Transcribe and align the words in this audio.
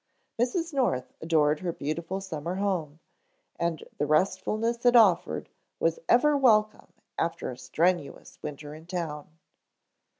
Mrs. 0.39 0.73
North 0.73 1.13
adored 1.21 1.59
her 1.59 1.71
beautiful 1.71 2.21
summer 2.21 2.55
home, 2.55 2.99
and 3.59 3.83
the 3.99 4.07
restfulness 4.07 4.83
it 4.83 4.95
offered 4.95 5.47
was 5.79 5.99
ever 6.09 6.35
welcome 6.35 6.91
after 7.19 7.51
a 7.51 7.55
strenuous 7.59 8.39
winter 8.41 8.73
in 8.73 8.87
town. 8.87 9.37